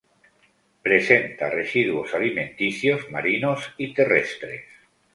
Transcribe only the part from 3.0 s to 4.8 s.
marinos y terrestres.